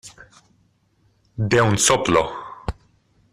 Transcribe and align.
de 1.37 1.61
un 1.61 1.77
soplo. 1.77 2.23